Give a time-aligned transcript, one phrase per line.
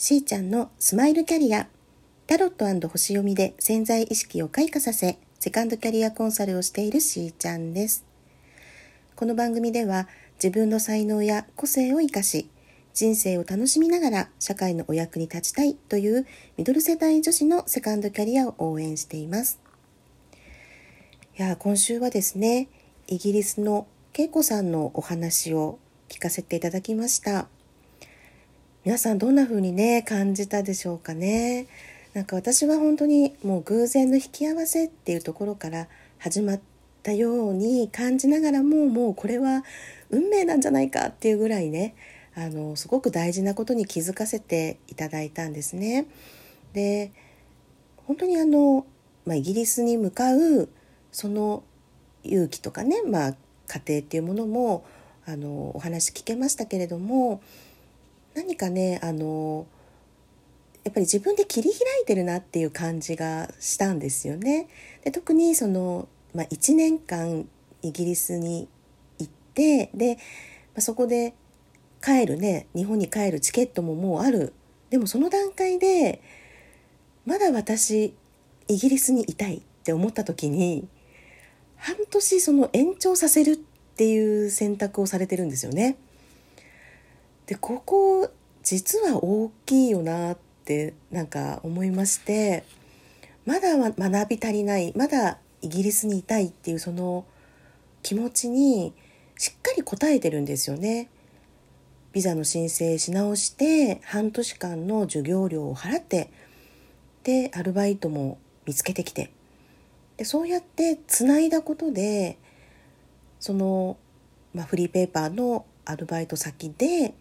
[0.00, 1.66] しーちゃんのスマイルキャリア。
[2.28, 8.04] タロット星読みで潜在意識を開花させセカンドキャリアコンサルをしているしーちゃんです。
[9.16, 12.48] この番組では自分の才能や個性を生かし
[12.94, 19.58] 人生を楽しみながら社会のお役に立ちたいというミドル世代女子のセカンドキャリアを応援しています。
[21.36, 22.68] いや今週はですね
[23.08, 27.48] イギリスの恵子さんのお話を聞かせていただきました。
[28.84, 31.66] 皆さんどんな風にね感じたでしょうかね
[32.14, 36.60] なんか私は本当にもう偶然の引き合わせっていうところから始まっ
[37.02, 39.64] たように感じながらももうこれは
[40.10, 41.96] 運命なんじゃないかっていうぐらいね
[42.36, 46.06] あのすごく大事なことに気づかせていただいたんですね。
[46.72, 47.10] で
[48.06, 48.86] 本当にあの、
[49.26, 50.68] まあ、イギリスに向かう
[51.10, 51.64] その
[52.22, 53.34] 勇気とかね、まあ、
[53.66, 54.86] 家庭っていうものも
[55.26, 57.42] あのお話聞けましたけれども
[58.34, 59.66] 何かねあの
[60.84, 64.68] やっぱり自分で切り開いてるなっていう感じがしたんですよね。
[65.04, 67.46] で特にその、まあ、1年間
[67.82, 68.68] イギリスに
[69.18, 70.20] 行ってで、ま
[70.78, 71.34] あ、そこで
[72.02, 74.52] 帰るね日本に帰るチケットももうある
[74.90, 76.22] でもその段階で
[77.26, 78.14] まだ私
[78.68, 80.88] イギリスにいたいって思った時に
[81.76, 85.96] 半年その延長させるっていう選択をされてるんですよね。
[87.48, 88.30] でここ
[88.62, 92.62] 実は大きいよなってなんか思いまして
[93.46, 97.24] まだ学び足りないまだイギリスにいたいっていうその
[98.02, 98.92] 気持ちに
[99.38, 101.08] しっかり応えてるんですよね。
[102.12, 106.30] ビザの申請し直して半年間の授業料を払って
[107.22, 109.30] でアルバイトも見つけてきて
[110.16, 112.38] でそうやってつないだことで
[113.40, 113.96] その、
[114.52, 117.14] まあ、フリーペーパーのアルバイト先で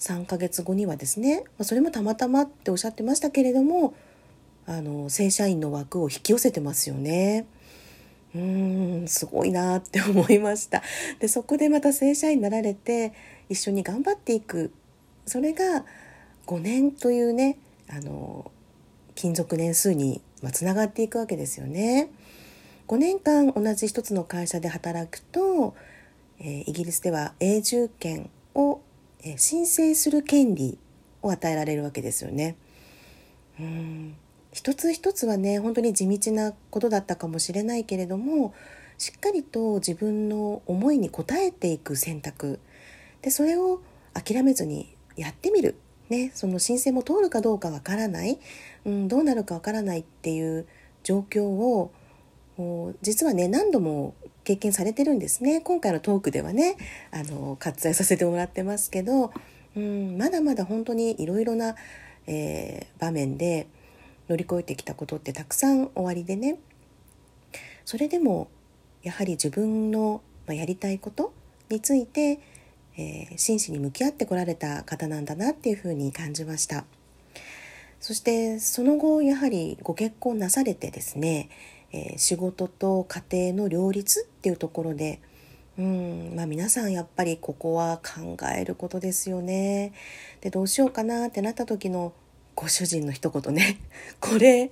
[0.00, 3.94] 3ヶ月後にはですねそれもたまたまっておっしゃってましたけれども
[4.66, 7.46] あの正社員の枠を引き寄せてますよね。
[8.34, 10.84] うーんすごいなって思いました
[11.18, 13.12] でそこでまた正社員になられて
[13.48, 14.72] 一緒に頑張っていく
[15.26, 15.84] それが
[16.46, 18.52] 5年というねあの
[19.16, 20.22] 勤続年数に
[20.52, 22.08] つながっていくわけですよね。
[22.88, 25.74] 5年間同じ一つの会社で働くと、
[26.40, 28.80] えー、イギリスでは永住権を
[29.22, 30.78] え申請する権利
[31.22, 32.56] を与えられるわけですよね。
[33.58, 34.16] うん。
[34.52, 38.52] 一つ一つはね本当に地道なことだったかもしれないけれども
[38.98, 42.58] しっかりと自分の思いに応えていく選択。
[43.22, 43.80] でそれを
[44.14, 45.76] 諦めずにやってみる、
[46.08, 48.38] ね、その申請も通るかどうかわからない、
[48.86, 50.66] うん、どうなるかわからないっていう
[51.02, 51.92] 状況を
[53.02, 54.14] 実はね何度も
[54.50, 55.60] 経験されてるんですね。
[55.60, 56.76] 今回のトークではね
[57.12, 59.32] あの割愛させてもらってますけど、
[59.76, 61.76] うん、まだまだ本当にいろいろな、
[62.26, 63.68] えー、場面で
[64.28, 66.58] 乗り越えてきたことってたくさん終わりでね。
[67.84, 68.48] それでも
[69.04, 71.32] やはり自分のやりたいこと
[71.68, 72.40] について、
[72.96, 76.84] えー、真摯に向き合ってこられた方なんだなっていうふうに感じました。
[78.00, 81.50] そしてその後やはりご結婚なされてですね
[81.92, 85.20] えー、仕事と家庭の両立っていうところで
[85.78, 89.92] うんまあ皆さんやっぱりここは考えることですよね。
[90.42, 92.12] でどうしようかなってなった時の
[92.54, 93.80] ご主人の一言ね。
[94.20, 94.70] これ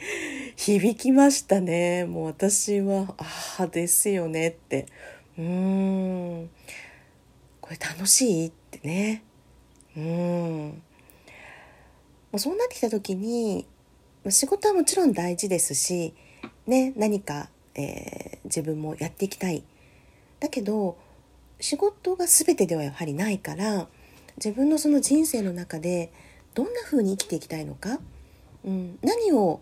[0.56, 2.04] 響きましたね。
[2.04, 4.86] もう私はああですよねって。
[5.38, 6.50] うん。
[7.62, 9.22] これ楽しいってね。
[9.96, 10.68] うん。
[10.70, 10.74] も
[12.34, 13.66] うそうなってきた時に
[14.28, 16.12] 仕事はもちろん大事ですし
[16.68, 19.64] ね、何か、えー、自分もやっていきたい。
[20.38, 20.96] だけど
[21.60, 23.88] 仕事が全てではやはりないから
[24.36, 26.12] 自分のその人生の中で
[26.54, 27.98] どんな風に生きていきたいのか、
[28.64, 29.60] うん、何を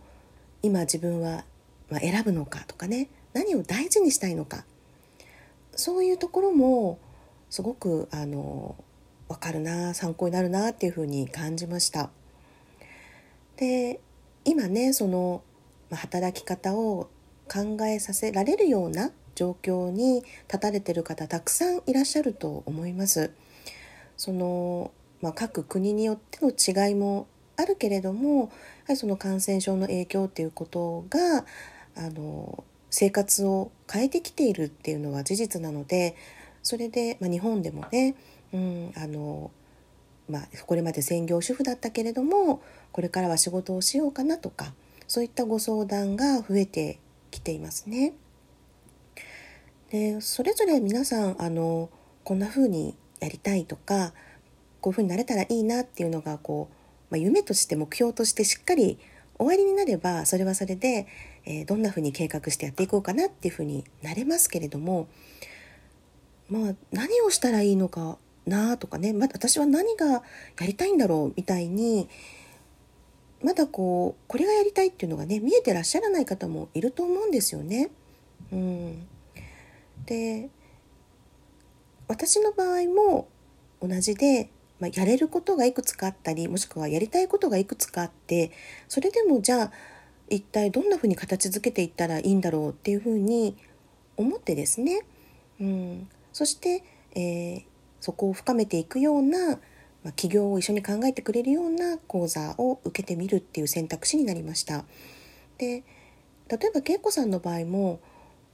[0.62, 1.44] 今自分は、
[1.88, 4.64] ま選ぶのかとかね何を大事にしたいのか
[5.76, 6.98] そういうところも
[7.48, 8.74] すごくあの
[9.28, 12.10] 分かるな参考になるなっていうふうに感じました。
[13.56, 14.00] で
[14.44, 15.42] 今ねその
[15.90, 17.08] 働き方を
[17.48, 23.30] 考えさせられるような状況に立たれてる方たくさんいらっしゃると思います。
[24.16, 24.90] その
[25.22, 28.50] まあ、各国によっての違いもあるけれどもやは
[28.90, 31.44] りその感染症の影響っていうことが
[31.96, 36.14] あの生活を変えてきているっていうのは事実なので
[36.62, 38.14] それで、まあ、日本でもね、
[38.52, 39.50] うんあの
[40.28, 42.62] まあ、これまで専業主婦だったけれども
[42.92, 44.72] これからは仕事をしようかなとか
[45.06, 47.00] そういったご相談が増えて
[47.30, 48.14] きていますね。
[49.90, 51.90] でそれぞれ皆さんあの
[52.24, 54.12] こんな風にやりたいとか
[54.80, 56.76] こういう風になれたらいいなっていうのがこう
[57.10, 58.98] まあ、夢として目標としてしっかり
[59.38, 61.06] 終わりになればそれはそれで、
[61.44, 65.08] えー、どんなふうに計画してやっていこうかなっていうふうになれますけれども
[66.48, 70.22] まあ何をしたらいいのかなとかね、ま、私は何がや
[70.60, 72.08] りたいんだろうみたいに
[73.42, 77.90] まだこうこれがやりたいっていうのがね見えてらっしゃらない方もいると思うんですよね。
[78.52, 79.06] うん、
[80.06, 80.48] で
[82.08, 83.28] 私の場合も
[83.82, 88.52] 同じで、まあ、やれることがいくつかあったりもしくはやりたいことがいくつかあって
[88.88, 89.72] それでもじゃあ
[90.28, 93.56] 一体どんなふうに形づけていったらいいんだろうっていうふうに
[94.16, 95.02] 思ってですね、
[95.60, 96.82] うん、そして、
[97.14, 97.64] えー、
[98.00, 99.60] そこを深めていくような、
[100.06, 104.84] まあ、起業を一緒に考えてくれるような講座を受けてみるっていう選択肢になりました。
[105.58, 105.82] で
[106.48, 107.98] 例えば恵子さんの場合も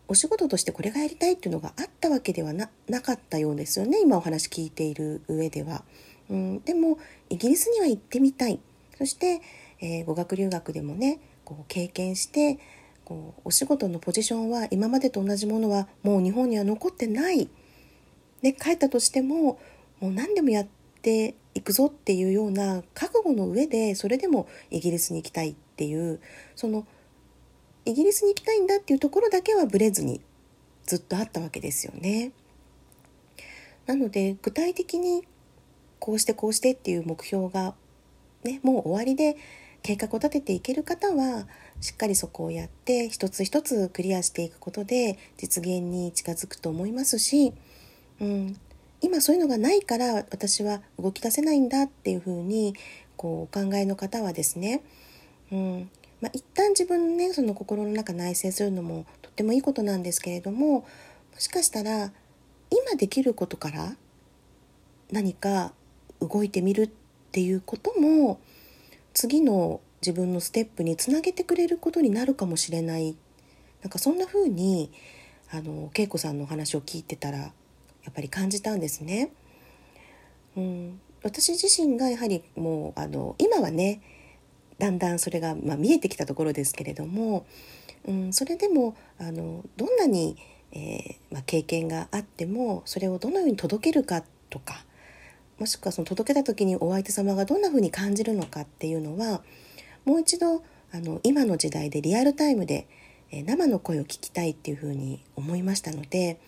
[0.08, 2.68] お仕事としてこれがやりたいっていうのがあったわけではな
[3.02, 5.84] かったようですよね今お話聞いている上では。
[6.30, 6.96] うん、でも
[7.28, 8.58] イギリスには行ってみたい
[8.96, 9.42] そして、
[9.78, 12.60] えー、語学留学でもねこう経験して
[13.04, 17.50] こうお仕事のポジションは今までと同じものはもう日本には残ってない、
[18.40, 19.60] ね、帰ったとしても
[20.00, 20.66] もう何でもやっ
[21.02, 26.20] ていくぞっていうような覚悟の上でそれでもイギリスに行きたいっていう
[26.56, 26.86] その
[27.84, 30.20] イギリスに行きたいんだっていうところだけはブレずに
[30.86, 32.32] ずっとあったわけですよね。
[33.86, 35.24] なので具体的に
[35.98, 37.74] こうしてこうしてっていう目標が
[38.44, 39.36] ねもう終わりで
[39.82, 41.46] 計画を立てていける方は
[41.80, 47.52] しっかりそこをやって一つ一つクリアしていくことで実現に近づくと思いますし、
[48.20, 48.56] うん、
[49.02, 52.74] 今そういうのがないから私は動き出せないんだっていうふうに
[53.16, 54.82] こうお考えの方はですね、
[55.50, 55.90] うん。
[56.20, 60.86] まあ、一旦自分ねその心の中内省するのもとってもいいことなんですけれどもも
[61.38, 62.12] しかしたら
[62.70, 63.96] 今できることから
[65.10, 65.72] 何か
[66.20, 66.90] 動いてみるっ
[67.32, 68.40] ていうことも
[69.14, 73.16] 次の自分のステップにつなげてくれることになるかもしれない。
[73.82, 74.90] なんかそんな風に
[75.50, 77.52] あの恵子さんのお話を聞いてたら
[78.04, 79.30] やっぱり感じたんですね。
[80.56, 84.02] うん、私自身がやはりもうあの今はね
[84.78, 87.46] だんだんそれが、まあ、見えてきたところですけれども、
[88.06, 90.36] うん、それでもあのどんなに、
[90.72, 94.84] えー、まあ、経験があってもそれをどのように届けるかとか
[95.58, 99.42] もしくはその届けた時にお相手様がどんなふうに感じるのかっていうのは
[100.04, 102.86] もう一度あの今の時代でリアルタイムで、
[103.30, 106.38] え生の声を聞きたいっていうふうに思いましたので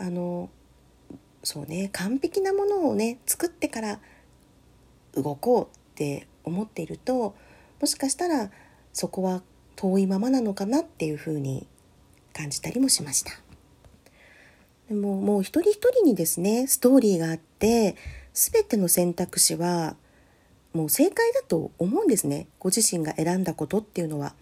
[0.00, 0.48] あの
[1.44, 4.00] そうね完璧なものをね作ってから
[5.14, 7.34] 動こうって思っていると
[7.80, 8.50] もしかしたら
[8.92, 9.42] そこは
[9.76, 11.66] 遠いままなのかなっていうふうに
[12.32, 13.32] 感じたりもしました。
[14.88, 17.94] でももう一人一人にですねストーリーがあって
[18.32, 19.96] 全ての選択肢は
[20.72, 24.34] もう正解だと思うんですねご自身が選んだことっていうのは。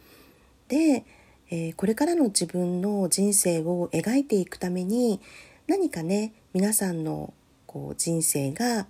[0.69, 1.05] で、
[1.51, 5.21] えー、これからの自分の人生を描いていくために
[5.69, 7.35] 何かね皆さんの
[7.67, 8.87] こう人生が、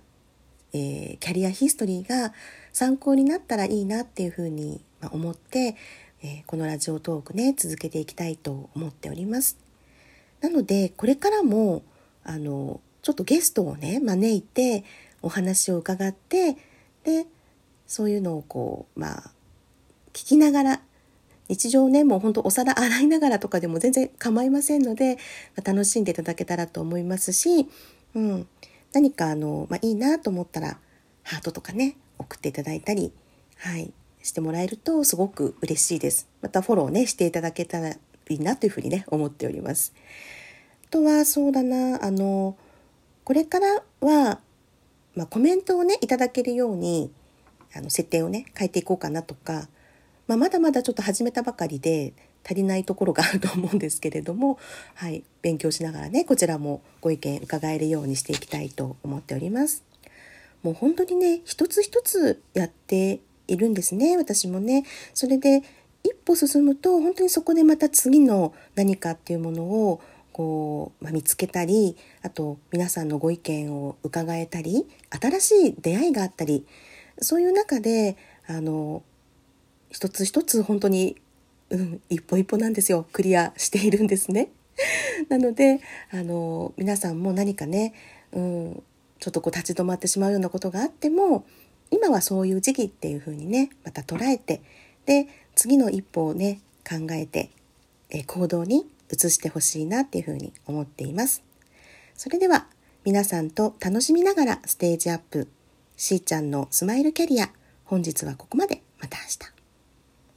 [0.71, 2.33] えー、キャリアヒストリーが
[2.71, 4.81] 参考になったらいいなっていうふうに
[5.11, 5.75] 思って、
[6.23, 9.57] えー、このラジオトークね続けていきたいと思っております。
[10.39, 11.83] なのでこれからも
[12.23, 14.85] あのちょっとゲストをね招いて
[15.21, 16.55] お話を伺って
[17.03, 17.25] で
[17.87, 19.31] そういうのをこうまあ
[20.13, 20.81] 聞きながら
[21.49, 25.15] 日常ねもうほんとお皿洗いながらとかでも全然構いませんので、
[25.57, 27.67] まあ、楽しんでいただけたらと思いますし、
[28.15, 28.47] うん、
[28.93, 30.77] 何かあの、まあ、いいなと思ったら
[31.23, 33.11] ハートとかね送っていただいたり、
[33.57, 33.91] はい、
[34.21, 36.29] してもらえるとすごく嬉しいです。
[36.41, 37.97] またフォローねしていただけたらい
[38.29, 39.93] いなというふうにね思っております。
[40.85, 42.55] あとはそうだなあの
[43.23, 44.39] これからは、
[45.15, 47.11] まあ、コメントをねいただけるように
[47.75, 49.67] あの設定をね変えていこうかなとか、
[50.29, 52.13] まあ、まだまだちょっと始めたばかりで
[52.45, 54.59] 足りないところがあると思うんですけれども、
[54.93, 59.83] はい、勉強しながらねこちらもご意見伺えるようにしていきたいと思っております。
[60.61, 64.85] もう本当にね一つ一つやっているんですね私もね。
[65.15, 65.63] それで
[66.03, 69.99] 一歩進むと本当にそこでまた次の何かっていうものを
[70.31, 76.67] こう、まあ、見つけたりあと皆さんのご意見を伺えたり新しい出会いがあったり
[77.19, 79.01] そういう中であの
[79.89, 81.17] 一つ一つ本当に、
[81.69, 84.49] うん、一歩一歩なんですよクリアしているんですね。
[85.29, 85.81] なので
[86.11, 87.93] あの皆さんも何かね、
[88.31, 88.83] うん、
[89.19, 91.45] ちょっとこう立ち止まってしまうようなことがあっても
[91.91, 94.61] 今はそういう時期っていう風にねまた捉えて
[95.05, 97.51] で次の一歩をね考えて、
[98.09, 101.43] え行動に移してほしいなっていうふうに思っています。
[102.15, 102.67] それでは
[103.03, 105.47] 皆さんと楽しみながらステージアップ
[105.97, 107.51] しーちゃんのスマイルキャリア
[107.85, 109.58] 本日はここまでまた明日。